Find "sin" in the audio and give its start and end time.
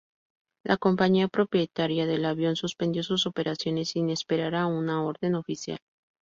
3.89-4.09